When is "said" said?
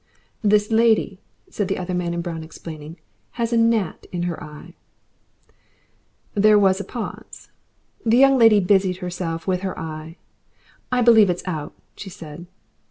1.47-1.67, 12.09-12.47